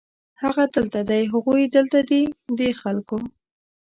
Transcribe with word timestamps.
هغه 0.41 0.63
دلته 0.75 0.99
دی، 1.09 1.23
هغوی 1.33 1.63
دلته 1.75 1.99
دي، 2.09 2.21
دې 2.57 2.69
خلکو 2.81 3.17